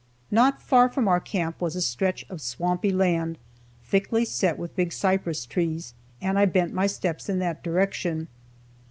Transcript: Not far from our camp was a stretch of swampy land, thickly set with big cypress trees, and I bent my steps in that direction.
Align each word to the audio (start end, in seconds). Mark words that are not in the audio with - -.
Not 0.31 0.63
far 0.63 0.89
from 0.89 1.07
our 1.07 1.19
camp 1.19 1.61
was 1.61 1.75
a 1.75 1.79
stretch 1.81 2.25
of 2.27 2.41
swampy 2.41 2.89
land, 2.91 3.37
thickly 3.83 4.25
set 4.25 4.57
with 4.57 4.75
big 4.75 4.91
cypress 4.91 5.45
trees, 5.45 5.93
and 6.19 6.39
I 6.39 6.45
bent 6.45 6.73
my 6.73 6.87
steps 6.87 7.29
in 7.29 7.37
that 7.37 7.61
direction. 7.63 8.27